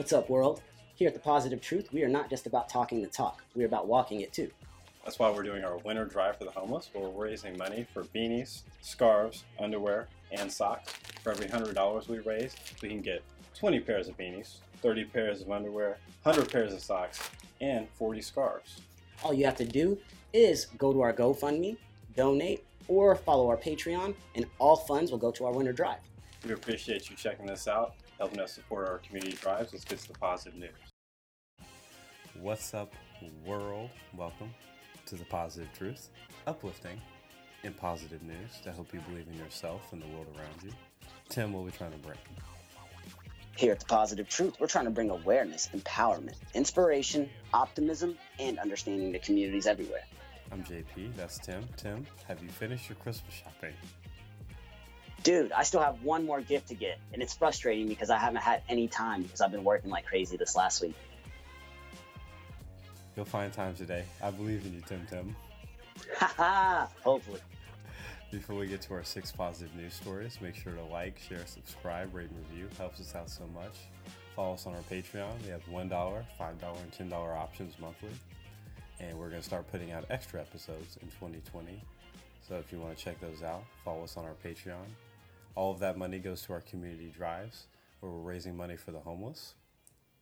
What's 0.00 0.14
up, 0.14 0.30
world? 0.30 0.62
Here 0.94 1.08
at 1.08 1.12
The 1.12 1.20
Positive 1.20 1.60
Truth, 1.60 1.92
we 1.92 2.02
are 2.02 2.08
not 2.08 2.30
just 2.30 2.46
about 2.46 2.70
talking 2.70 3.02
the 3.02 3.06
talk, 3.06 3.44
we're 3.54 3.66
about 3.66 3.86
walking 3.86 4.22
it 4.22 4.32
too. 4.32 4.50
That's 5.04 5.18
why 5.18 5.30
we're 5.30 5.42
doing 5.42 5.62
our 5.62 5.76
winter 5.76 6.06
drive 6.06 6.38
for 6.38 6.44
the 6.46 6.50
homeless, 6.52 6.88
where 6.94 7.06
we're 7.06 7.26
raising 7.26 7.54
money 7.58 7.86
for 7.92 8.04
beanies, 8.04 8.62
scarves, 8.80 9.44
underwear, 9.58 10.08
and 10.32 10.50
socks. 10.50 10.94
For 11.22 11.32
every 11.32 11.48
$100 11.48 12.08
we 12.08 12.20
raise, 12.20 12.56
we 12.80 12.88
can 12.88 13.02
get 13.02 13.22
20 13.58 13.78
pairs 13.80 14.08
of 14.08 14.16
beanies, 14.16 14.60
30 14.80 15.04
pairs 15.04 15.42
of 15.42 15.50
underwear, 15.50 15.98
100 16.22 16.50
pairs 16.50 16.72
of 16.72 16.80
socks, 16.80 17.28
and 17.60 17.86
40 17.98 18.22
scarves. 18.22 18.80
All 19.22 19.34
you 19.34 19.44
have 19.44 19.56
to 19.56 19.66
do 19.66 19.98
is 20.32 20.64
go 20.78 20.94
to 20.94 21.02
our 21.02 21.12
GoFundMe, 21.12 21.76
donate, 22.16 22.64
or 22.88 23.14
follow 23.16 23.50
our 23.50 23.58
Patreon, 23.58 24.14
and 24.34 24.46
all 24.58 24.76
funds 24.76 25.10
will 25.10 25.18
go 25.18 25.30
to 25.32 25.44
our 25.44 25.52
winter 25.52 25.74
drive. 25.74 26.00
We 26.46 26.52
appreciate 26.54 27.10
you 27.10 27.16
checking 27.16 27.44
this 27.44 27.68
out, 27.68 27.92
helping 28.20 28.38
us 28.38 28.52
support 28.52 28.86
our 28.86 28.98
community 28.98 29.32
drives. 29.32 29.72
Let's 29.72 29.84
get 29.86 29.98
to 30.00 30.08
the 30.08 30.18
positive 30.18 30.54
news. 30.58 30.70
What's 32.38 32.74
up, 32.74 32.92
world? 33.46 33.88
Welcome 34.14 34.50
to 35.06 35.14
the 35.14 35.24
positive 35.24 35.72
truth, 35.76 36.10
uplifting 36.46 37.00
and 37.64 37.74
positive 37.74 38.22
news 38.22 38.60
to 38.62 38.72
help 38.72 38.92
you 38.92 39.00
believe 39.08 39.26
in 39.26 39.38
yourself 39.38 39.92
and 39.92 40.02
the 40.02 40.06
world 40.08 40.26
around 40.36 40.62
you. 40.62 40.70
Tim, 41.30 41.54
what 41.54 41.60
are 41.60 41.64
we 41.64 41.70
trying 41.70 41.92
to 41.92 41.98
bring? 41.98 42.18
Here 43.56 43.72
at 43.72 43.80
The 43.80 43.86
Positive 43.86 44.28
Truth, 44.28 44.56
we're 44.60 44.66
trying 44.66 44.84
to 44.84 44.90
bring 44.90 45.08
awareness, 45.08 45.70
empowerment, 45.74 46.36
inspiration, 46.54 47.28
optimism, 47.54 48.18
and 48.38 48.58
understanding 48.58 49.12
to 49.14 49.18
communities 49.18 49.66
everywhere. 49.66 50.04
I'm 50.52 50.62
JP, 50.62 51.16
that's 51.16 51.38
Tim. 51.38 51.64
Tim, 51.78 52.06
have 52.28 52.42
you 52.42 52.50
finished 52.50 52.88
your 52.88 52.96
Christmas 52.96 53.34
shopping? 53.34 53.74
Dude, 55.22 55.52
I 55.52 55.64
still 55.64 55.80
have 55.80 56.02
one 56.02 56.24
more 56.24 56.40
gift 56.40 56.68
to 56.68 56.74
get, 56.74 56.98
and 57.12 57.22
it's 57.22 57.34
frustrating 57.34 57.88
because 57.88 58.08
I 58.08 58.16
haven't 58.16 58.40
had 58.40 58.62
any 58.68 58.88
time 58.88 59.22
because 59.22 59.40
I've 59.40 59.52
been 59.52 59.64
working 59.64 59.90
like 59.90 60.06
crazy 60.06 60.36
this 60.36 60.56
last 60.56 60.80
week. 60.80 60.94
You'll 63.16 63.26
find 63.26 63.52
time 63.52 63.74
today. 63.74 64.04
I 64.22 64.30
believe 64.30 64.64
in 64.64 64.72
you, 64.72 64.80
Tim 64.86 65.06
Tim. 65.10 65.36
Haha, 66.16 66.86
hopefully. 67.02 67.40
Before 68.30 68.56
we 68.56 68.66
get 68.66 68.80
to 68.82 68.94
our 68.94 69.04
six 69.04 69.32
positive 69.32 69.74
news 69.74 69.92
stories, 69.92 70.38
make 70.40 70.54
sure 70.54 70.72
to 70.72 70.84
like, 70.84 71.18
share, 71.18 71.44
subscribe, 71.46 72.14
rate, 72.14 72.30
and 72.30 72.38
review. 72.48 72.68
Helps 72.78 73.00
us 73.00 73.14
out 73.14 73.28
so 73.28 73.44
much. 73.54 73.74
Follow 74.36 74.54
us 74.54 74.66
on 74.66 74.74
our 74.74 74.82
Patreon. 74.82 75.32
We 75.44 75.50
have 75.50 75.64
$1, 75.66 75.90
$5, 75.90 76.22
and 76.40 77.10
$10 77.10 77.12
options 77.12 77.74
monthly. 77.80 78.10
And 79.00 79.18
we're 79.18 79.28
going 79.28 79.42
to 79.42 79.46
start 79.46 79.70
putting 79.70 79.90
out 79.90 80.04
extra 80.10 80.40
episodes 80.40 80.96
in 81.02 81.08
2020. 81.08 81.82
So 82.48 82.54
if 82.54 82.72
you 82.72 82.78
want 82.78 82.96
to 82.96 83.04
check 83.04 83.20
those 83.20 83.42
out, 83.42 83.64
follow 83.84 84.04
us 84.04 84.16
on 84.16 84.24
our 84.24 84.34
Patreon. 84.44 84.86
All 85.54 85.72
of 85.72 85.80
that 85.80 85.98
money 85.98 86.18
goes 86.18 86.42
to 86.42 86.52
our 86.52 86.60
community 86.60 87.12
drives, 87.14 87.66
where 88.00 88.10
we're 88.10 88.20
raising 88.20 88.56
money 88.56 88.76
for 88.76 88.92
the 88.92 89.00
homeless, 89.00 89.54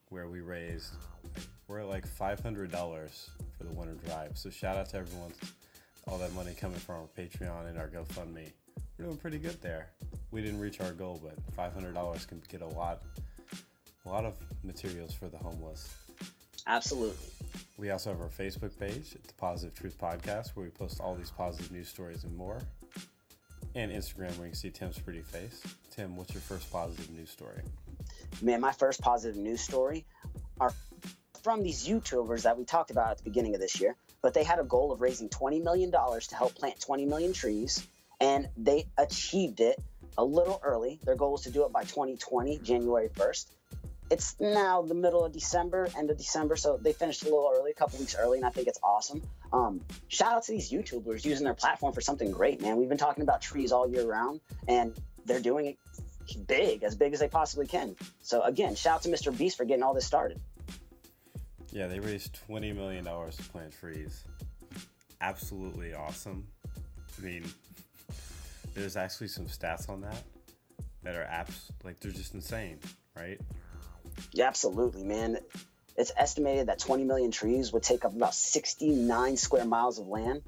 where 0.08 0.28
we 0.28 0.40
raised, 0.40 0.94
we're 1.66 1.80
at 1.80 1.88
like 1.88 2.08
$500 2.08 2.70
for 3.56 3.64
the 3.64 3.72
winter 3.72 3.94
drive. 4.06 4.36
So 4.36 4.50
shout 4.50 4.76
out 4.76 4.88
to 4.90 4.96
everyone 4.98 5.32
all 6.06 6.18
that 6.18 6.32
money 6.32 6.54
coming 6.54 6.78
from 6.78 6.96
our 6.96 7.08
Patreon 7.16 7.68
and 7.68 7.78
our 7.78 7.88
GoFundMe. 7.88 8.50
We're 8.98 9.04
doing 9.04 9.16
pretty 9.18 9.38
good 9.38 9.60
there. 9.60 9.90
We 10.30 10.42
didn't 10.42 10.60
reach 10.60 10.80
our 10.80 10.92
goal, 10.92 11.20
but 11.22 11.36
$500 11.56 12.26
can 12.26 12.42
get 12.48 12.62
a 12.62 12.66
lot, 12.66 13.02
a 14.06 14.08
lot 14.08 14.24
of 14.24 14.34
materials 14.64 15.12
for 15.12 15.28
the 15.28 15.36
homeless. 15.36 15.94
Absolutely. 16.66 17.16
We 17.76 17.90
also 17.90 18.10
have 18.10 18.20
our 18.20 18.28
Facebook 18.28 18.78
page, 18.78 19.10
the 19.10 19.34
Positive 19.34 19.74
Truth 19.78 19.98
Podcast, 19.98 20.50
where 20.54 20.64
we 20.64 20.70
post 20.70 21.00
all 21.00 21.14
these 21.14 21.30
positive 21.30 21.70
news 21.70 21.88
stories 21.88 22.24
and 22.24 22.36
more. 22.36 22.60
And 23.78 23.92
Instagram, 23.92 24.36
where 24.38 24.48
you 24.48 24.50
can 24.50 24.54
see 24.54 24.70
Tim's 24.70 24.98
pretty 24.98 25.20
face. 25.20 25.62
Tim, 25.92 26.16
what's 26.16 26.34
your 26.34 26.40
first 26.40 26.68
positive 26.72 27.10
news 27.10 27.30
story? 27.30 27.62
Man, 28.42 28.60
my 28.60 28.72
first 28.72 29.00
positive 29.00 29.36
news 29.36 29.60
story 29.60 30.04
are 30.58 30.72
from 31.44 31.62
these 31.62 31.86
YouTubers 31.86 32.42
that 32.42 32.58
we 32.58 32.64
talked 32.64 32.90
about 32.90 33.12
at 33.12 33.18
the 33.18 33.22
beginning 33.22 33.54
of 33.54 33.60
this 33.60 33.80
year, 33.80 33.94
but 34.20 34.34
they 34.34 34.42
had 34.42 34.58
a 34.58 34.64
goal 34.64 34.90
of 34.90 35.00
raising 35.00 35.28
$20 35.28 35.62
million 35.62 35.92
to 35.92 36.34
help 36.34 36.56
plant 36.56 36.80
20 36.80 37.06
million 37.06 37.32
trees, 37.32 37.86
and 38.20 38.48
they 38.56 38.88
achieved 38.98 39.60
it 39.60 39.80
a 40.18 40.24
little 40.24 40.60
early. 40.64 40.98
Their 41.04 41.14
goal 41.14 41.30
was 41.30 41.42
to 41.42 41.52
do 41.52 41.64
it 41.64 41.70
by 41.70 41.82
2020, 41.82 42.58
January 42.58 43.10
1st. 43.10 43.46
It's 44.10 44.36
now 44.40 44.82
the 44.82 44.94
middle 44.94 45.24
of 45.24 45.32
December, 45.32 45.88
end 45.96 46.10
of 46.10 46.16
December, 46.16 46.56
so 46.56 46.78
they 46.80 46.92
finished 46.92 47.22
a 47.22 47.24
little 47.26 47.52
early, 47.54 47.72
a 47.72 47.74
couple 47.74 47.98
weeks 47.98 48.16
early, 48.18 48.38
and 48.38 48.46
I 48.46 48.50
think 48.50 48.66
it's 48.66 48.78
awesome. 48.82 49.22
Um, 49.52 49.82
shout 50.08 50.32
out 50.32 50.42
to 50.44 50.52
these 50.52 50.70
YouTubers 50.70 51.24
using 51.24 51.44
their 51.44 51.54
platform 51.54 51.92
for 51.92 52.00
something 52.00 52.30
great, 52.30 52.62
man. 52.62 52.78
We've 52.78 52.88
been 52.88 52.96
talking 52.96 53.22
about 53.22 53.42
trees 53.42 53.70
all 53.70 53.88
year 53.88 54.06
round, 54.06 54.40
and 54.66 54.94
they're 55.26 55.40
doing 55.40 55.66
it 55.66 55.78
big, 56.46 56.82
as 56.84 56.94
big 56.94 57.12
as 57.12 57.20
they 57.20 57.28
possibly 57.28 57.66
can. 57.66 57.96
So 58.22 58.42
again, 58.42 58.74
shout 58.74 58.96
out 58.96 59.02
to 59.02 59.08
Mr. 59.08 59.36
Beast 59.36 59.56
for 59.56 59.64
getting 59.64 59.82
all 59.82 59.94
this 59.94 60.06
started. 60.06 60.40
Yeah, 61.70 61.86
they 61.86 62.00
raised 62.00 62.38
$20 62.48 62.74
million 62.74 63.04
to 63.04 63.42
plant 63.52 63.78
trees. 63.78 64.24
Absolutely 65.20 65.94
awesome. 65.94 66.46
I 67.18 67.24
mean, 67.24 67.44
there's 68.74 68.96
actually 68.96 69.28
some 69.28 69.46
stats 69.46 69.88
on 69.88 70.00
that 70.00 70.22
that 71.02 71.14
are 71.14 71.24
apps, 71.24 71.70
like, 71.84 72.00
they're 72.00 72.10
just 72.10 72.34
insane, 72.34 72.78
right? 73.14 73.40
Yeah, 74.32 74.46
absolutely, 74.46 75.04
man. 75.04 75.38
It's 75.96 76.12
estimated 76.16 76.68
that 76.68 76.78
20 76.78 77.04
million 77.04 77.30
trees 77.30 77.72
would 77.72 77.82
take 77.82 78.04
up 78.04 78.14
about 78.14 78.34
69 78.34 79.36
square 79.36 79.64
miles 79.64 79.98
of 79.98 80.06
land, 80.06 80.42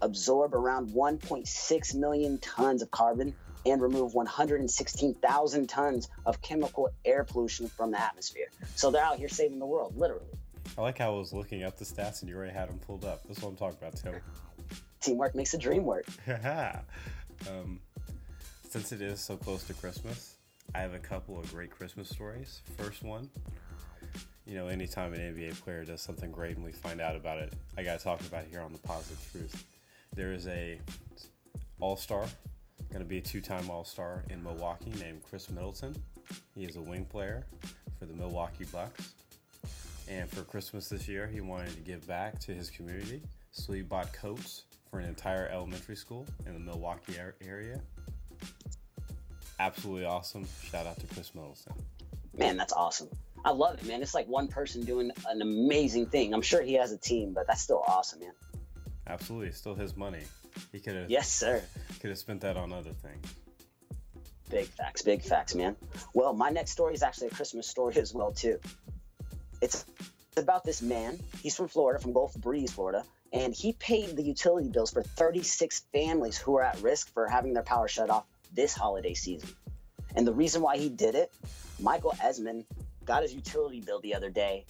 absorb 0.00 0.54
around 0.54 0.90
1.6 0.90 1.94
million 1.94 2.38
tons 2.38 2.80
of 2.80 2.90
carbon, 2.90 3.34
and 3.66 3.80
remove 3.80 4.14
116,000 4.14 5.68
tons 5.68 6.08
of 6.26 6.40
chemical 6.42 6.90
air 7.04 7.24
pollution 7.24 7.68
from 7.68 7.90
the 7.90 8.00
atmosphere. 8.00 8.48
So 8.76 8.90
they're 8.90 9.02
out 9.02 9.18
here 9.18 9.28
saving 9.28 9.58
the 9.58 9.66
world, 9.66 9.96
literally. 9.96 10.26
I 10.76 10.82
like 10.82 10.98
how 10.98 11.14
I 11.14 11.18
was 11.18 11.32
looking 11.32 11.62
up 11.62 11.78
the 11.78 11.84
stats 11.84 12.20
and 12.20 12.28
you 12.28 12.36
already 12.36 12.52
had 12.52 12.68
them 12.68 12.78
pulled 12.78 13.04
up. 13.04 13.22
That's 13.26 13.40
what 13.40 13.50
I'm 13.50 13.56
talking 13.56 13.78
about, 13.80 13.96
Tim. 13.96 14.14
Teamwork 15.00 15.34
makes 15.34 15.52
the 15.52 15.58
dream 15.58 15.84
work. 15.84 16.06
um, 17.48 17.80
since 18.70 18.92
it 18.92 19.00
is 19.00 19.20
so 19.20 19.36
close 19.36 19.64
to 19.64 19.74
Christmas, 19.74 20.33
I 20.74 20.80
have 20.80 20.94
a 20.94 20.98
couple 20.98 21.38
of 21.38 21.50
great 21.52 21.70
Christmas 21.70 22.08
stories. 22.08 22.60
First 22.76 23.04
one, 23.04 23.30
you 24.44 24.56
know, 24.56 24.66
anytime 24.66 25.14
an 25.14 25.20
NBA 25.20 25.60
player 25.60 25.84
does 25.84 26.00
something 26.00 26.32
great 26.32 26.56
and 26.56 26.64
we 26.64 26.72
find 26.72 27.00
out 27.00 27.14
about 27.14 27.38
it, 27.38 27.52
I 27.78 27.84
got 27.84 27.98
to 27.98 28.04
talk 28.04 28.20
about 28.22 28.42
it 28.42 28.48
here 28.50 28.60
on 28.60 28.72
the 28.72 28.78
Positive 28.78 29.24
Truth. 29.30 29.64
There 30.16 30.32
is 30.32 30.48
a 30.48 30.80
All 31.78 31.96
Star, 31.96 32.26
going 32.90 33.04
to 33.04 33.08
be 33.08 33.18
a 33.18 33.20
two-time 33.20 33.70
All 33.70 33.84
Star 33.84 34.24
in 34.30 34.42
Milwaukee 34.42 34.92
named 34.98 35.22
Khris 35.22 35.48
Middleton. 35.48 35.94
He 36.56 36.64
is 36.64 36.74
a 36.74 36.82
wing 36.82 37.04
player 37.04 37.46
for 37.98 38.06
the 38.06 38.14
Milwaukee 38.14 38.64
Bucks. 38.64 39.14
And 40.08 40.28
for 40.28 40.42
Christmas 40.42 40.88
this 40.88 41.06
year, 41.06 41.28
he 41.28 41.40
wanted 41.40 41.70
to 41.76 41.80
give 41.80 42.04
back 42.06 42.40
to 42.40 42.52
his 42.52 42.68
community. 42.68 43.22
So 43.52 43.72
he 43.72 43.82
bought 43.82 44.12
coats 44.12 44.64
for 44.90 44.98
an 44.98 45.06
entire 45.06 45.48
elementary 45.48 45.96
school 45.96 46.26
in 46.46 46.54
the 46.54 46.60
Milwaukee 46.60 47.14
area. 47.46 47.80
Absolutely 49.64 50.04
awesome. 50.04 50.46
Shout 50.62 50.86
out 50.86 51.00
to 51.00 51.06
Khris 51.06 51.34
Middleton. 51.34 51.72
Man, 52.36 52.58
that's 52.58 52.74
awesome. 52.74 53.08
I 53.46 53.50
love 53.50 53.78
it, 53.78 53.86
man. 53.86 54.02
It's 54.02 54.12
like 54.12 54.28
one 54.28 54.46
person 54.46 54.84
doing 54.84 55.10
an 55.26 55.40
amazing 55.40 56.06
thing. 56.06 56.34
I'm 56.34 56.42
sure 56.42 56.60
he 56.60 56.74
has 56.74 56.92
a 56.92 56.98
team, 56.98 57.32
but 57.32 57.46
that's 57.46 57.62
still 57.62 57.82
awesome, 57.86 58.20
man. 58.20 58.32
Absolutely. 59.06 59.52
Still 59.52 59.74
his 59.74 59.96
money. 59.96 60.20
He 60.70 60.80
could 60.80 60.96
have 60.96 61.10
Yes, 61.10 61.30
sir. 61.30 61.62
Could 62.00 62.10
have 62.10 62.18
spent 62.18 62.42
that 62.42 62.58
on 62.58 62.74
other 62.74 62.92
things. 62.92 63.26
Big 64.50 64.66
facts, 64.66 65.00
big 65.00 65.22
facts, 65.22 65.54
man. 65.54 65.76
Well, 66.12 66.34
my 66.34 66.50
next 66.50 66.72
story 66.72 66.92
is 66.92 67.02
actually 67.02 67.28
a 67.28 67.30
Christmas 67.30 67.66
story 67.66 67.96
as 68.02 68.12
well, 68.12 68.32
too. 68.32 68.58
It's 69.62 69.86
about 70.36 70.64
this 70.64 70.82
man. 70.82 71.18
He's 71.42 71.56
from 71.56 71.68
Florida, 71.68 72.02
from 72.02 72.12
Gulf 72.12 72.34
Breeze, 72.34 72.72
Florida, 72.72 73.02
and 73.32 73.54
he 73.54 73.72
paid 73.72 74.14
the 74.14 74.22
utility 74.22 74.68
bills 74.68 74.90
for 74.90 75.02
36 75.02 75.86
families 75.90 76.36
who 76.36 76.58
are 76.58 76.62
at 76.64 76.82
risk 76.82 77.14
for 77.14 77.26
having 77.28 77.54
their 77.54 77.62
power 77.62 77.88
shut 77.88 78.10
off 78.10 78.26
this 78.54 78.74
holiday 78.74 79.14
season. 79.14 79.48
And 80.16 80.26
the 80.26 80.32
reason 80.32 80.62
why 80.62 80.76
he 80.78 80.88
did 80.88 81.14
it, 81.14 81.32
Michael 81.80 82.14
Esmond 82.22 82.64
got 83.04 83.22
his 83.22 83.34
utility 83.34 83.80
bill 83.80 84.00
the 84.00 84.14
other 84.14 84.30
day, 84.30 84.64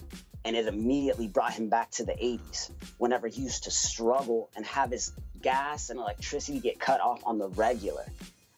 and 0.44 0.56
it 0.56 0.66
immediately 0.66 1.28
brought 1.28 1.52
him 1.52 1.68
back 1.68 1.90
to 1.92 2.04
the 2.04 2.12
80s, 2.12 2.70
whenever 2.98 3.28
he 3.28 3.42
used 3.42 3.64
to 3.64 3.70
struggle 3.70 4.50
and 4.56 4.64
have 4.66 4.90
his 4.90 5.12
gas 5.40 5.90
and 5.90 5.98
electricity 5.98 6.60
get 6.60 6.80
cut 6.80 7.00
off 7.00 7.22
on 7.24 7.38
the 7.38 7.48
regular. 7.50 8.04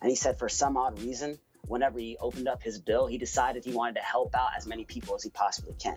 And 0.00 0.10
he 0.10 0.16
said, 0.16 0.38
for 0.38 0.48
some 0.48 0.76
odd 0.76 1.00
reason, 1.00 1.38
whenever 1.66 1.98
he 1.98 2.16
opened 2.20 2.48
up 2.48 2.62
his 2.62 2.78
bill, 2.78 3.06
he 3.06 3.18
decided 3.18 3.64
he 3.64 3.72
wanted 3.72 3.96
to 3.96 4.02
help 4.02 4.34
out 4.34 4.50
as 4.56 4.66
many 4.66 4.84
people 4.84 5.14
as 5.16 5.22
he 5.22 5.30
possibly 5.30 5.74
can. 5.78 5.96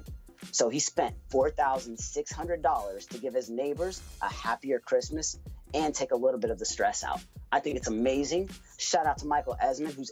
So 0.51 0.69
he 0.69 0.80
spent 0.80 1.15
$4,600 1.31 3.09
to 3.09 3.18
give 3.18 3.33
his 3.33 3.50
neighbors 3.50 4.01
a 4.21 4.31
happier 4.31 4.80
Christmas 4.80 5.38
and 5.74 5.94
take 5.94 6.12
a 6.12 6.15
little 6.15 6.39
bit 6.39 6.50
of 6.50 6.57
the 6.57 6.65
stress 6.65 7.04
out. 7.04 7.21
I 7.51 7.60
think 7.60 7.78
it's 7.78 7.88
amazing. 7.88 8.50
Shout 8.78 9.06
out 9.06 9.18
to 9.19 9.28
Michael 9.28 9.57
Esmond, 9.60 9.94
who's 9.94 10.12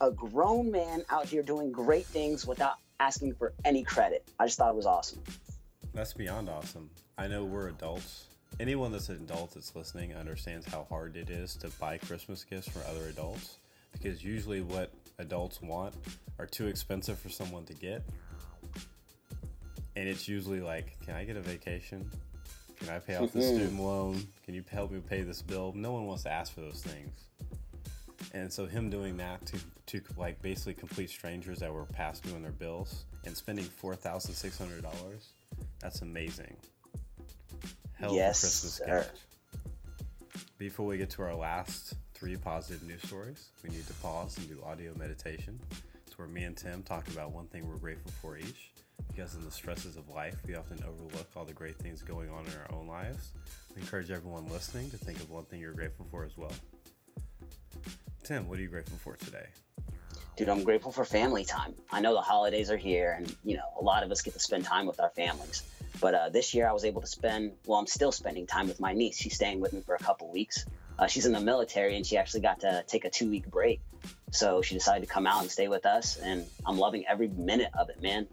a 0.00 0.10
grown 0.10 0.70
man 0.70 1.04
out 1.10 1.26
here 1.26 1.42
doing 1.42 1.72
great 1.72 2.06
things 2.06 2.46
without 2.46 2.74
asking 3.00 3.34
for 3.34 3.52
any 3.64 3.84
credit. 3.84 4.28
I 4.38 4.46
just 4.46 4.58
thought 4.58 4.70
it 4.70 4.76
was 4.76 4.86
awesome. 4.86 5.22
That's 5.94 6.12
beyond 6.12 6.48
awesome. 6.48 6.90
I 7.16 7.28
know 7.28 7.44
we're 7.44 7.68
adults. 7.68 8.26
Anyone 8.60 8.92
that's 8.92 9.08
an 9.08 9.16
adult 9.16 9.54
that's 9.54 9.74
listening 9.76 10.14
understands 10.14 10.66
how 10.66 10.86
hard 10.88 11.16
it 11.16 11.30
is 11.30 11.56
to 11.56 11.68
buy 11.80 11.98
Christmas 11.98 12.44
gifts 12.44 12.68
for 12.68 12.80
other 12.88 13.08
adults 13.08 13.58
because 13.92 14.24
usually 14.24 14.60
what 14.60 14.92
adults 15.18 15.60
want 15.62 15.94
are 16.38 16.46
too 16.46 16.66
expensive 16.66 17.18
for 17.18 17.28
someone 17.28 17.64
to 17.64 17.74
get. 17.74 18.04
And 19.96 20.08
it's 20.08 20.28
usually 20.28 20.60
like, 20.60 20.96
can 21.04 21.14
I 21.14 21.24
get 21.24 21.36
a 21.36 21.40
vacation? 21.40 22.08
Can 22.78 22.88
I 22.90 22.98
pay 22.98 23.16
off 23.16 23.32
the 23.32 23.42
student 23.42 23.80
loan? 23.80 24.22
Can 24.44 24.54
you 24.54 24.64
help 24.70 24.90
me 24.90 25.00
pay 25.00 25.22
this 25.22 25.42
bill? 25.42 25.72
No 25.74 25.92
one 25.92 26.06
wants 26.06 26.22
to 26.24 26.30
ask 26.30 26.54
for 26.54 26.60
those 26.60 26.82
things. 26.82 27.24
And 28.32 28.52
so 28.52 28.66
him 28.66 28.90
doing 28.90 29.16
that 29.18 29.44
to 29.46 29.58
to 29.86 30.00
like 30.16 30.40
basically 30.42 30.74
complete 30.74 31.08
strangers 31.10 31.60
that 31.60 31.72
were 31.72 31.84
past 31.84 32.24
due 32.24 32.34
on 32.34 32.42
their 32.42 32.52
bills 32.52 33.04
and 33.24 33.36
spending 33.36 33.64
four 33.64 33.96
thousand 33.96 34.34
six 34.34 34.58
hundred 34.58 34.82
dollars, 34.82 35.30
that's 35.80 36.02
amazing. 36.02 36.56
Hell 37.98 38.14
Yes, 38.14 38.42
of 38.42 38.48
a 38.48 38.50
Christmas 38.50 38.72
sir. 38.74 38.86
gift. 39.10 39.24
Before 40.58 40.86
we 40.86 40.98
get 40.98 41.10
to 41.10 41.22
our 41.22 41.34
last 41.34 41.94
three 42.14 42.36
positive 42.36 42.82
news 42.82 43.02
stories, 43.02 43.48
we 43.62 43.70
need 43.70 43.86
to 43.86 43.94
pause 43.94 44.36
and 44.38 44.48
do 44.48 44.62
audio 44.64 44.92
meditation. 44.96 45.58
It's 46.06 46.18
where 46.18 46.28
me 46.28 46.44
and 46.44 46.56
Tim 46.56 46.82
talk 46.82 47.08
about 47.08 47.32
one 47.32 47.46
thing 47.46 47.68
we're 47.68 47.76
grateful 47.76 48.10
for 48.20 48.36
each. 48.36 48.72
Because 49.18 49.34
in 49.34 49.44
the 49.44 49.50
stresses 49.50 49.96
of 49.96 50.08
life, 50.10 50.36
we 50.46 50.54
often 50.54 50.78
overlook 50.86 51.26
all 51.34 51.44
the 51.44 51.52
great 51.52 51.76
things 51.76 52.02
going 52.02 52.30
on 52.30 52.46
in 52.46 52.52
our 52.52 52.78
own 52.78 52.86
lives. 52.86 53.32
We 53.74 53.82
encourage 53.82 54.12
everyone 54.12 54.48
listening 54.48 54.90
to 54.90 54.96
think 54.96 55.18
of 55.18 55.28
one 55.28 55.42
thing 55.46 55.58
you're 55.60 55.72
grateful 55.72 56.06
for 56.08 56.24
as 56.24 56.36
well. 56.36 56.52
Tim, 58.22 58.48
what 58.48 58.60
are 58.60 58.62
you 58.62 58.68
grateful 58.68 58.96
for 58.98 59.16
today? 59.16 59.46
Dude, 60.36 60.48
I'm 60.48 60.62
grateful 60.62 60.92
for 60.92 61.04
family 61.04 61.44
time. 61.44 61.74
I 61.90 62.00
know 62.00 62.14
the 62.14 62.20
holidays 62.20 62.70
are 62.70 62.76
here, 62.76 63.16
and 63.18 63.36
you 63.42 63.56
know 63.56 63.64
a 63.80 63.82
lot 63.82 64.04
of 64.04 64.12
us 64.12 64.22
get 64.22 64.34
to 64.34 64.38
spend 64.38 64.64
time 64.64 64.86
with 64.86 65.00
our 65.00 65.10
families. 65.10 65.64
But 66.00 66.14
uh, 66.14 66.28
this 66.28 66.54
year, 66.54 66.68
I 66.68 66.72
was 66.72 66.84
able 66.84 67.00
to 67.00 67.08
spend. 67.08 67.54
Well, 67.66 67.80
I'm 67.80 67.88
still 67.88 68.12
spending 68.12 68.46
time 68.46 68.68
with 68.68 68.78
my 68.78 68.92
niece. 68.92 69.18
She's 69.18 69.34
staying 69.34 69.58
with 69.58 69.72
me 69.72 69.80
for 69.80 69.96
a 69.96 69.98
couple 69.98 70.30
weeks. 70.30 70.64
Uh, 70.96 71.08
she's 71.08 71.26
in 71.26 71.32
the 71.32 71.40
military, 71.40 71.96
and 71.96 72.06
she 72.06 72.18
actually 72.18 72.42
got 72.42 72.60
to 72.60 72.84
take 72.86 73.04
a 73.04 73.10
two 73.10 73.28
week 73.28 73.50
break. 73.50 73.80
So 74.30 74.62
she 74.62 74.76
decided 74.76 75.08
to 75.08 75.12
come 75.12 75.26
out 75.26 75.42
and 75.42 75.50
stay 75.50 75.66
with 75.66 75.86
us, 75.86 76.18
and 76.18 76.46
I'm 76.64 76.78
loving 76.78 77.04
every 77.08 77.26
minute 77.26 77.72
of 77.76 77.90
it, 77.90 78.00
man. 78.00 78.28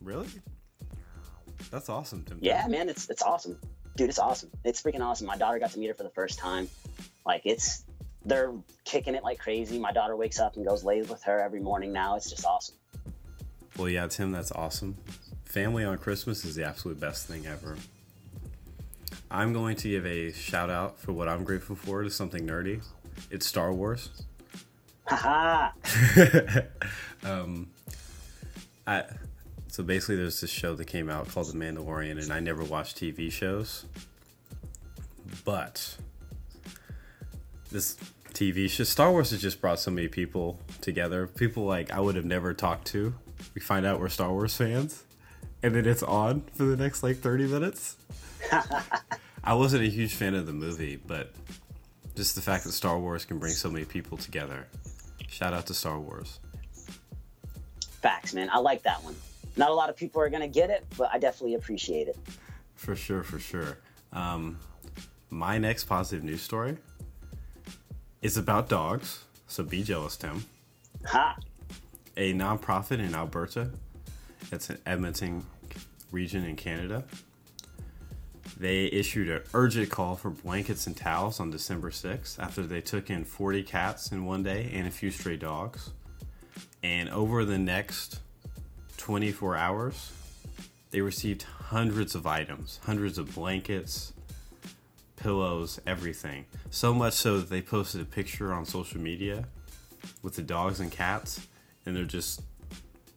Really? 0.00 0.28
That's 1.70 1.88
awesome, 1.88 2.24
Tim. 2.24 2.38
Yeah, 2.40 2.66
man, 2.68 2.88
it's 2.88 3.08
it's 3.10 3.22
awesome, 3.22 3.58
dude. 3.96 4.08
It's 4.08 4.18
awesome. 4.18 4.50
It's 4.64 4.82
freaking 4.82 5.00
awesome. 5.00 5.26
My 5.26 5.36
daughter 5.36 5.58
got 5.58 5.70
to 5.72 5.78
meet 5.78 5.88
her 5.88 5.94
for 5.94 6.02
the 6.02 6.10
first 6.10 6.38
time. 6.38 6.68
Like 7.26 7.42
it's 7.44 7.84
they're 8.24 8.52
kicking 8.84 9.14
it 9.14 9.22
like 9.22 9.38
crazy. 9.38 9.78
My 9.78 9.92
daughter 9.92 10.16
wakes 10.16 10.40
up 10.40 10.56
and 10.56 10.66
goes 10.66 10.84
lays 10.84 11.08
with 11.08 11.22
her 11.24 11.40
every 11.40 11.60
morning 11.60 11.92
now. 11.92 12.16
It's 12.16 12.30
just 12.30 12.44
awesome. 12.44 12.74
Well, 13.76 13.88
yeah, 13.88 14.06
Tim, 14.08 14.32
that's 14.32 14.52
awesome. 14.52 14.96
Family 15.44 15.84
on 15.84 15.98
Christmas 15.98 16.44
is 16.44 16.54
the 16.54 16.64
absolute 16.64 17.00
best 17.00 17.26
thing 17.26 17.46
ever. 17.46 17.76
I'm 19.30 19.52
going 19.52 19.76
to 19.76 19.88
give 19.88 20.06
a 20.06 20.32
shout 20.32 20.70
out 20.70 20.98
for 20.98 21.12
what 21.12 21.28
I'm 21.28 21.44
grateful 21.44 21.76
for 21.76 22.02
to 22.02 22.10
something 22.10 22.46
nerdy. 22.46 22.82
It's 23.30 23.46
Star 23.46 23.72
Wars. 23.72 24.10
Haha. 25.06 25.70
um, 27.24 27.68
I 28.86 29.04
so 29.70 29.84
basically, 29.84 30.16
there's 30.16 30.40
this 30.40 30.50
show 30.50 30.74
that 30.74 30.86
came 30.86 31.08
out 31.08 31.28
called 31.28 31.46
The 31.46 31.56
Mandalorian, 31.56 32.20
and 32.20 32.32
I 32.32 32.40
never 32.40 32.64
watched 32.64 32.96
TV 32.96 33.30
shows, 33.30 33.86
but 35.44 35.96
this 37.70 37.96
TV 38.32 38.68
show, 38.68 38.82
Star 38.82 39.12
Wars, 39.12 39.30
has 39.30 39.40
just 39.40 39.60
brought 39.60 39.78
so 39.78 39.92
many 39.92 40.08
people 40.08 40.58
together. 40.80 41.28
People 41.28 41.66
like 41.66 41.92
I 41.92 42.00
would 42.00 42.16
have 42.16 42.24
never 42.24 42.52
talked 42.52 42.88
to. 42.88 43.14
We 43.54 43.60
find 43.60 43.86
out 43.86 44.00
we're 44.00 44.08
Star 44.08 44.32
Wars 44.32 44.56
fans, 44.56 45.04
and 45.62 45.72
then 45.72 45.86
it's 45.86 46.02
on 46.02 46.42
for 46.54 46.64
the 46.64 46.76
next 46.76 47.04
like 47.04 47.18
30 47.18 47.46
minutes. 47.46 47.96
I 49.44 49.54
wasn't 49.54 49.84
a 49.84 49.88
huge 49.88 50.14
fan 50.14 50.34
of 50.34 50.46
the 50.46 50.52
movie, 50.52 50.96
but 50.96 51.32
just 52.16 52.34
the 52.34 52.42
fact 52.42 52.64
that 52.64 52.72
Star 52.72 52.98
Wars 52.98 53.24
can 53.24 53.38
bring 53.38 53.52
so 53.52 53.70
many 53.70 53.84
people 53.84 54.18
together. 54.18 54.66
Shout 55.28 55.54
out 55.54 55.66
to 55.66 55.74
Star 55.74 56.00
Wars. 56.00 56.40
Facts, 58.02 58.34
man. 58.34 58.50
I 58.52 58.58
like 58.58 58.82
that 58.82 59.04
one. 59.04 59.14
Not 59.56 59.70
a 59.70 59.74
lot 59.74 59.90
of 59.90 59.96
people 59.96 60.20
are 60.22 60.30
gonna 60.30 60.48
get 60.48 60.70
it, 60.70 60.84
but 60.96 61.10
I 61.12 61.18
definitely 61.18 61.54
appreciate 61.54 62.08
it. 62.08 62.16
For 62.74 62.96
sure, 62.96 63.22
for 63.22 63.38
sure. 63.38 63.78
Um, 64.12 64.58
my 65.28 65.58
next 65.58 65.84
positive 65.84 66.24
news 66.24 66.42
story 66.42 66.76
is 68.22 68.36
about 68.36 68.68
dogs. 68.68 69.24
So 69.46 69.62
be 69.62 69.82
jealous, 69.82 70.16
Tim. 70.16 70.44
Ha. 71.06 71.36
A 72.16 72.34
nonprofit 72.34 72.98
in 72.98 73.14
Alberta, 73.14 73.70
it's 74.52 74.70
an 74.70 74.78
Edmonton 74.84 75.46
region 76.10 76.44
in 76.44 76.56
Canada. 76.56 77.04
They 78.58 78.86
issued 78.86 79.30
an 79.30 79.42
urgent 79.54 79.90
call 79.90 80.16
for 80.16 80.30
blankets 80.30 80.86
and 80.86 80.96
towels 80.96 81.40
on 81.40 81.50
December 81.50 81.90
6th 81.90 82.38
after 82.38 82.62
they 82.62 82.80
took 82.80 83.08
in 83.08 83.24
40 83.24 83.62
cats 83.62 84.12
in 84.12 84.26
one 84.26 84.42
day 84.42 84.70
and 84.74 84.86
a 84.86 84.90
few 84.90 85.10
stray 85.10 85.36
dogs. 85.36 85.90
And 86.82 87.08
over 87.08 87.44
the 87.44 87.58
next 87.58 88.20
24 89.00 89.56
hours, 89.56 90.12
they 90.90 91.00
received 91.00 91.42
hundreds 91.42 92.14
of 92.14 92.26
items, 92.26 92.80
hundreds 92.84 93.16
of 93.16 93.34
blankets, 93.34 94.12
pillows, 95.16 95.80
everything. 95.86 96.44
So 96.70 96.92
much 96.92 97.14
so 97.14 97.38
that 97.38 97.48
they 97.48 97.62
posted 97.62 98.02
a 98.02 98.04
picture 98.04 98.52
on 98.52 98.66
social 98.66 99.00
media 99.00 99.46
with 100.22 100.34
the 100.34 100.42
dogs 100.42 100.80
and 100.80 100.92
cats, 100.92 101.46
and 101.86 101.96
they're 101.96 102.04
just 102.04 102.42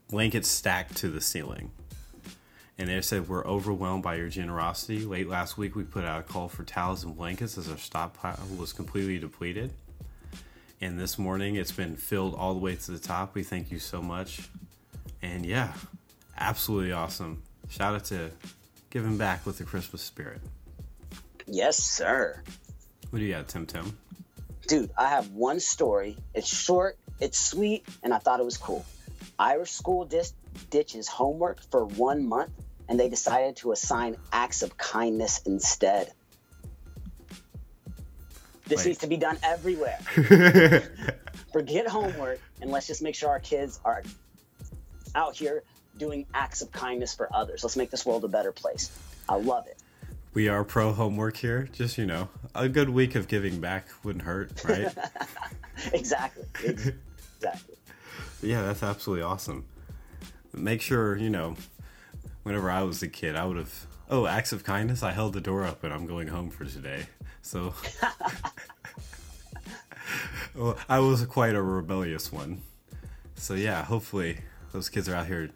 blankets 0.09 0.47
stacked 0.47 0.95
to 0.97 1.09
the 1.09 1.19
ceiling. 1.19 1.71
And 2.77 2.87
they 2.87 3.01
said, 3.01 3.27
We're 3.27 3.45
overwhelmed 3.45 4.03
by 4.03 4.15
your 4.15 4.29
generosity. 4.29 5.05
Late 5.05 5.27
last 5.27 5.57
week, 5.57 5.75
we 5.75 5.83
put 5.83 6.05
out 6.05 6.21
a 6.21 6.23
call 6.23 6.47
for 6.47 6.63
towels 6.63 7.03
and 7.03 7.15
blankets 7.15 7.57
as 7.57 7.69
our 7.69 7.77
stockpile 7.77 8.39
was 8.57 8.71
completely 8.71 9.19
depleted. 9.19 9.73
And 10.79 10.97
this 10.97 11.19
morning, 11.19 11.55
it's 11.55 11.73
been 11.73 11.97
filled 11.97 12.35
all 12.35 12.53
the 12.53 12.59
way 12.59 12.75
to 12.75 12.91
the 12.91 12.99
top. 12.99 13.35
We 13.35 13.43
thank 13.43 13.69
you 13.69 13.79
so 13.79 14.01
much. 14.01 14.49
And 15.23 15.45
yeah, 15.45 15.71
absolutely 16.37 16.91
awesome. 16.91 17.41
Shout 17.69 17.95
out 17.95 18.03
to 18.05 18.29
giving 18.89 19.17
back 19.17 19.45
with 19.45 19.57
the 19.57 19.63
Christmas 19.63 20.01
spirit. 20.01 20.41
Yes, 21.47 21.77
sir. 21.77 22.43
What 23.09 23.19
do 23.19 23.25
you 23.25 23.33
got, 23.33 23.47
Tim 23.47 23.65
Tim? 23.65 23.97
Dude, 24.67 24.91
I 24.97 25.09
have 25.09 25.29
one 25.31 25.61
story. 25.61 26.17
It's 26.33 26.47
short, 26.47 26.97
it's 27.21 27.39
sweet, 27.39 27.85
and 28.03 28.13
I 28.13 28.17
thought 28.17 28.41
it 28.41 28.45
was 28.45 28.57
cool. 28.57 28.85
Irish 29.39 29.71
school 29.71 30.05
dis- 30.05 30.33
ditches 30.69 31.07
homework 31.07 31.61
for 31.71 31.85
one 31.85 32.27
month, 32.27 32.51
and 32.89 32.99
they 32.99 33.07
decided 33.07 33.55
to 33.57 33.71
assign 33.71 34.17
acts 34.31 34.61
of 34.61 34.77
kindness 34.77 35.41
instead. 35.45 36.11
This 38.67 38.79
Wait. 38.79 38.87
needs 38.87 38.99
to 38.99 39.07
be 39.07 39.17
done 39.17 39.37
everywhere. 39.41 39.99
Forget 41.53 41.87
homework, 41.87 42.39
and 42.61 42.71
let's 42.71 42.87
just 42.87 43.01
make 43.01 43.15
sure 43.15 43.29
our 43.29 43.39
kids 43.39 43.79
are 43.85 44.03
out 45.15 45.35
here 45.35 45.63
doing 45.97 46.25
acts 46.33 46.61
of 46.61 46.71
kindness 46.71 47.13
for 47.13 47.29
others. 47.33 47.63
Let's 47.63 47.77
make 47.77 47.91
this 47.91 48.05
world 48.05 48.23
a 48.25 48.27
better 48.27 48.51
place. 48.51 48.91
I 49.29 49.35
love 49.35 49.67
it. 49.67 49.77
we 50.33 50.47
are 50.47 50.63
pro 50.63 50.91
homework 50.91 51.37
here. 51.37 51.69
Just, 51.71 51.97
you 51.97 52.05
know, 52.05 52.29
a 52.55 52.67
good 52.67 52.89
week 52.89 53.15
of 53.15 53.27
giving 53.27 53.61
back 53.61 53.85
wouldn't 54.03 54.23
hurt, 54.25 54.63
right? 54.65 54.93
Exactly. 55.91 56.45
Exactly. 56.63 57.75
Yeah, 58.41 58.61
that's 58.63 58.83
absolutely 58.83 59.23
awesome. 59.23 59.65
Make 60.53 60.81
sure, 60.81 61.17
you 61.17 61.29
know, 61.31 61.55
whenever 62.43 62.69
I 62.69 62.83
was 62.83 63.01
a 63.01 63.07
kid, 63.07 63.35
I 63.35 63.45
would 63.45 63.57
have, 63.57 63.87
oh, 64.09 64.27
acts 64.27 64.51
of 64.51 64.63
kindness, 64.63 65.01
I 65.01 65.11
held 65.11 65.33
the 65.33 65.41
door 65.41 65.65
open. 65.65 65.91
I'm 65.91 66.05
going 66.05 66.27
home 66.27 66.51
for 66.51 66.63
today. 66.65 67.07
So, 67.41 67.73
well, 70.55 70.77
I 70.87 70.99
was 70.99 71.25
quite 71.25 71.55
a 71.55 71.61
rebellious 71.61 72.31
one. 72.31 72.61
So, 73.35 73.55
yeah, 73.55 73.83
hopefully 73.83 74.37
those 74.73 74.89
kids 74.89 75.07
are 75.07 75.15
out 75.15 75.27
here 75.27 75.49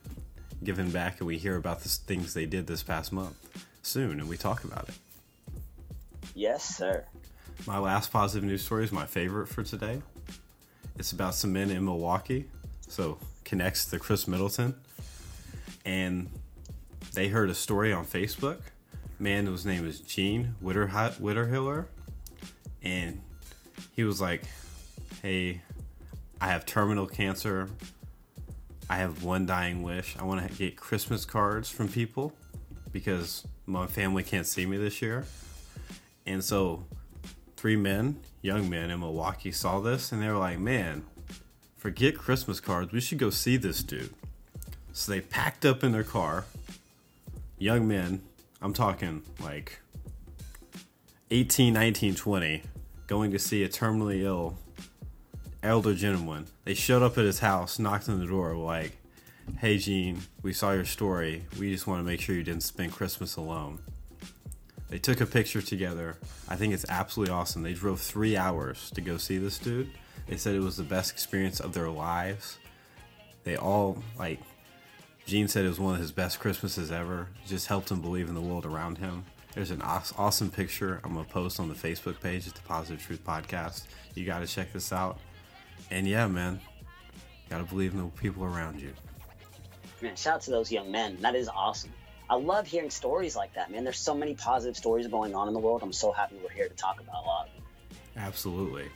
giving 0.64 0.90
back 0.92 1.20
and 1.20 1.28
we 1.28 1.38
hear 1.38 1.58
about 1.58 1.82
the 1.82 1.90
things 1.90 2.34
they 2.34 2.46
did 2.46 2.68
this 2.68 2.84
past 2.84 3.12
month 3.12 3.36
soon 3.82 4.20
and 4.20 4.30
we 4.30 4.38
talk 4.38 4.64
about 4.64 4.88
it. 4.88 4.96
Yes, 6.34 6.64
sir. 6.64 7.04
My 7.66 7.80
last 7.80 8.12
positive 8.12 8.48
news 8.48 8.64
story 8.64 8.84
is 8.84 8.92
my 8.92 9.08
favorite 9.08 9.48
for 9.48 9.64
today. 9.64 10.02
It's 11.00 11.12
about 11.12 11.34
some 11.34 11.52
men 11.52 11.72
in 11.72 11.84
Milwaukee, 11.84 12.46
so 12.88 13.18
connects 13.44 13.86
to 13.86 14.00
Khris 14.00 14.28
Middleton, 14.28 14.76
and 15.86 16.30
they 17.14 17.28
heard 17.28 17.50
a 17.50 17.56
story 17.56 17.92
on 17.92 18.06
Facebook. 18.06 18.60
Man 19.20 19.48
whose 19.48 19.66
name 19.66 19.88
is 19.88 20.00
Gene 20.00 20.56
Witter 20.62 20.88
Witterhiller, 20.88 21.86
and 22.84 23.20
he 23.96 24.04
was 24.04 24.22
like, 24.22 24.44
"Hey, 25.24 25.62
I 26.40 26.48
have 26.50 26.68
terminal 26.68 27.08
cancer. 27.08 27.70
I 28.90 28.98
have 28.98 29.24
one 29.24 29.46
dying 29.46 29.84
wish. 29.84 30.16
I 30.18 30.24
want 30.24 30.48
to 30.48 30.54
get 30.54 30.78
Christmas 30.78 31.26
cards 31.26 31.70
from 31.70 31.88
people 31.90 32.34
because 32.92 33.46
my 33.66 33.88
family 33.88 34.24
can't 34.24 34.48
see 34.48 34.66
me 34.66 34.78
this 34.78 35.02
year." 35.02 35.26
And 36.26 36.44
so 36.44 36.86
three 37.58 37.76
men, 37.76 38.20
young 38.42 38.70
men 38.70 38.92
in 38.92 39.00
Milwaukee, 39.00 39.52
saw 39.52 39.80
this 39.80 40.12
and 40.12 40.22
they 40.22 40.28
were 40.28 40.38
like, 40.38 40.60
man, 40.60 41.04
forget 41.76 42.18
Christmas 42.18 42.60
cards. 42.60 42.92
We 42.92 43.02
should 43.02 43.18
go 43.18 43.30
see 43.30 43.58
this 43.58 43.82
dude. 43.84 44.14
So 44.94 45.12
they 45.12 45.22
packed 45.22 45.66
up 45.66 45.84
in 45.84 45.92
their 45.92 46.04
car, 46.04 46.46
young 47.58 47.88
men, 47.88 48.22
I'm 48.62 48.74
talking 48.74 49.24
like 49.42 49.80
18, 51.30 51.74
19, 51.74 52.16
20, 52.16 52.64
going 53.08 53.32
to 53.32 53.40
see 53.40 53.64
a 53.64 53.70
terminally 53.70 54.22
ill 54.22 54.58
elder 55.68 55.94
gentleman. 55.94 56.48
They 56.64 56.74
showed 56.74 57.04
up 57.04 57.18
at 57.18 57.26
his 57.26 57.40
house, 57.40 57.78
knocked 57.78 58.10
on 58.10 58.20
the 58.20 58.26
door, 58.26 58.56
like, 58.56 58.98
"Hey, 59.60 59.78
Gene, 59.78 60.22
we 60.42 60.54
saw 60.54 60.72
your 60.72 60.86
story. 60.86 61.46
We 61.60 61.72
just 61.72 61.88
want 61.88 62.00
to 62.00 62.06
make 62.06 62.22
sure 62.22 62.36
you 62.36 62.44
didn't 62.44 62.64
spend 62.64 62.94
Christmas 62.94 63.36
alone." 63.36 63.80
They 64.90 65.00
took 65.00 65.20
a 65.20 65.26
picture 65.26 65.62
together. 65.62 66.18
I 66.48 66.56
think 66.56 66.74
it's 66.74 66.86
absolutely 66.88 67.34
awesome. 67.34 67.62
They 67.62 67.74
drove 67.74 68.00
three 68.00 68.38
hours 68.38 68.90
to 68.92 69.02
go 69.02 69.18
see 69.18 69.38
this 69.38 69.58
dude. 69.60 69.92
They 70.28 70.38
said 70.38 70.56
it 70.56 70.62
was 70.62 70.78
the 70.78 70.84
best 70.84 71.12
experience 71.12 71.60
of 71.60 71.74
their 71.74 71.90
lives. 71.90 72.58
They 73.44 73.58
all 73.58 74.02
like. 74.18 74.40
Gene 75.26 75.50
said 75.50 75.66
it 75.66 75.70
was 75.70 75.80
one 75.80 75.96
of 75.96 76.00
his 76.00 76.14
best 76.14 76.40
Christmases 76.40 76.90
ever. 76.90 77.28
It 77.44 77.50
just 77.50 77.68
helped 77.68 77.92
him 77.92 78.02
believe 78.02 78.30
in 78.30 78.36
the 78.36 78.42
world 78.42 78.66
around 78.66 78.98
him. 78.98 79.26
There's 79.54 79.72
an 79.72 79.82
awesome 79.82 80.52
picture 80.52 81.02
I'm 81.04 81.16
gonna 81.16 81.26
post 81.26 81.60
on 81.60 81.68
the 81.68 81.76
Facebook 81.76 82.22
page 82.22 82.48
at 82.48 82.54
the 82.54 82.62
Positive 82.62 83.04
Truth 83.04 83.26
Podcast. 83.26 83.84
You 84.16 84.26
got 84.26 84.40
to 84.40 84.48
check 84.48 84.72
this 84.72 84.94
out. 84.94 85.20
And 85.92 86.08
yeah, 86.08 86.28
man, 86.28 86.60
got 87.50 87.60
to 87.60 87.64
believe 87.64 87.94
in 87.94 88.00
the 88.00 88.06
people 88.08 88.44
around 88.44 88.82
you. 88.82 88.94
Man, 90.02 90.16
shout 90.16 90.36
out 90.36 90.42
to 90.42 90.52
those 90.52 90.72
young 90.72 90.92
men. 90.92 91.18
That 91.22 91.36
is 91.36 91.50
awesome. 91.50 91.92
I 92.30 92.36
love 92.36 92.68
hearing 92.68 92.90
stories 92.90 93.36
like 93.36 93.54
that, 93.54 93.72
man. 93.72 93.84
There's 93.84 94.00
so 94.00 94.14
many 94.14 94.34
positive 94.34 94.76
stories 94.76 95.08
going 95.08 95.34
on 95.34 95.48
in 95.48 95.54
the 95.54 95.60
world. 95.60 95.82
I'm 95.82 95.94
so 95.94 96.12
happy 96.12 96.36
we're 96.44 96.50
here 96.50 96.68
to 96.68 96.76
talk 96.76 97.00
about 97.00 97.24
a 97.24 97.26
lot 97.26 97.48
of 97.48 97.54
them. 97.54 97.64
Absolutely. 98.18 98.90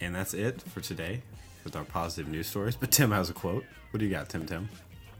And 0.00 0.14
that's 0.14 0.32
it 0.32 0.62
for 0.62 0.80
today 0.80 1.22
with 1.64 1.76
our 1.76 1.84
positive 1.84 2.28
news 2.28 2.46
stories. 2.46 2.74
But 2.74 2.90
Tim 2.90 3.10
has 3.10 3.28
a 3.30 3.34
quote. 3.34 3.64
What 3.90 4.00
do 4.00 4.06
you 4.06 4.10
got, 4.10 4.30
Tim 4.30 4.46
Tim? 4.46 4.68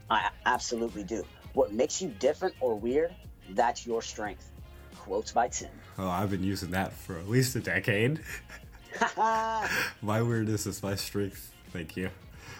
I 0.09 0.29
absolutely 0.45 1.03
do. 1.03 1.23
What 1.53 1.71
makes 1.71 2.01
you 2.01 2.09
different 2.19 2.55
or 2.59 2.75
weird, 2.77 3.13
that's 3.51 3.85
your 3.85 4.01
strength. 4.01 4.49
Quotes 4.97 5.31
by 5.31 5.49
Tim. 5.49 5.69
Oh, 5.97 6.07
I've 6.07 6.31
been 6.31 6.43
using 6.43 6.71
that 6.71 6.93
for 6.93 7.17
at 7.17 7.29
least 7.29 7.55
a 7.55 7.59
decade. 7.59 8.19
my 10.01 10.21
weirdness 10.21 10.65
is 10.65 10.83
my 10.83 10.95
strength. 10.95 11.53
Thank 11.71 11.97
you. 11.97 12.09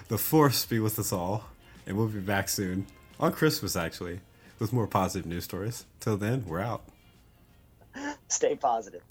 The 0.08 0.18
force 0.18 0.66
be 0.66 0.80
with 0.80 1.00
us 1.00 1.12
all. 1.12 1.46
And 1.86 1.98
we'll 1.98 2.08
be 2.08 2.20
back 2.20 2.50
soon. 2.50 2.88
On 3.20 3.32
Christmas, 3.32 3.76
actually 3.76 4.22
with 4.64 4.72
more 4.72 4.88
positive 4.88 5.26
news 5.26 5.44
stories. 5.44 5.86
Till 6.00 6.16
then, 6.18 6.46
we're 6.48 6.62
out. 6.62 6.84
Stay 8.30 8.56
positive. 8.56 9.02